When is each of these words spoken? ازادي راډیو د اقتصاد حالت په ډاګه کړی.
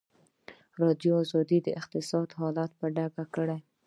ازادي 0.79 1.09
راډیو 1.33 1.59
د 1.63 1.67
اقتصاد 1.79 2.27
حالت 2.39 2.71
په 2.79 2.85
ډاګه 2.95 3.25
کړی. 3.35 3.57